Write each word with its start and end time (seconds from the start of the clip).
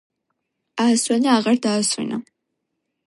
აასვენა 0.85 1.35
აღარ 1.41 1.59
დაასვენა 1.67 2.21